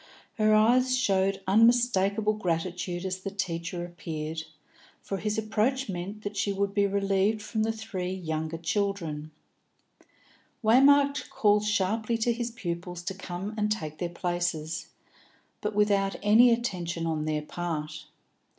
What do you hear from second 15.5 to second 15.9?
but